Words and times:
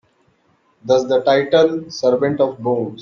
Thus 0.83 1.03
the 1.03 1.21
title, 1.21 1.91
Servant 1.91 2.41
of 2.41 2.57
the 2.57 2.63
Bones. 2.63 2.99